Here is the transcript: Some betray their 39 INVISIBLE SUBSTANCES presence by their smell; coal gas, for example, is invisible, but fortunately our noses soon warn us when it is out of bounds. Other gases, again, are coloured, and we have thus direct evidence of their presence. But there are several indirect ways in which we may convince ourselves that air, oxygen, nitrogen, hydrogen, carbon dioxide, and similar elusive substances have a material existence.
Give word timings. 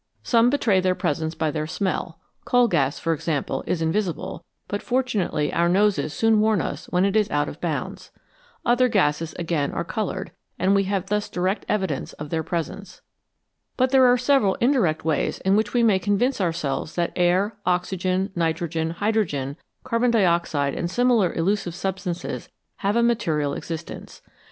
Some 0.23 0.49
betray 0.49 0.79
their 0.79 0.95
39 0.95 1.09
INVISIBLE 1.09 1.29
SUBSTANCES 1.29 1.35
presence 1.37 1.51
by 1.51 1.51
their 1.51 1.67
smell; 1.67 2.19
coal 2.43 2.67
gas, 2.67 2.97
for 2.97 3.13
example, 3.13 3.63
is 3.67 3.83
invisible, 3.83 4.43
but 4.67 4.81
fortunately 4.81 5.53
our 5.53 5.69
noses 5.69 6.11
soon 6.11 6.39
warn 6.39 6.59
us 6.59 6.87
when 6.87 7.05
it 7.05 7.15
is 7.15 7.29
out 7.29 7.47
of 7.47 7.61
bounds. 7.61 8.09
Other 8.65 8.87
gases, 8.89 9.35
again, 9.37 9.71
are 9.71 9.83
coloured, 9.83 10.31
and 10.57 10.73
we 10.73 10.85
have 10.85 11.05
thus 11.09 11.29
direct 11.29 11.67
evidence 11.69 12.13
of 12.13 12.31
their 12.31 12.41
presence. 12.41 13.03
But 13.77 13.91
there 13.91 14.07
are 14.07 14.17
several 14.17 14.55
indirect 14.55 15.05
ways 15.05 15.37
in 15.41 15.55
which 15.55 15.75
we 15.75 15.83
may 15.83 15.99
convince 15.99 16.41
ourselves 16.41 16.95
that 16.95 17.13
air, 17.15 17.57
oxygen, 17.67 18.31
nitrogen, 18.35 18.89
hydrogen, 18.89 19.55
carbon 19.83 20.09
dioxide, 20.09 20.73
and 20.73 20.89
similar 20.89 21.31
elusive 21.31 21.75
substances 21.75 22.49
have 22.77 22.95
a 22.95 23.03
material 23.03 23.53
existence. 23.53 24.23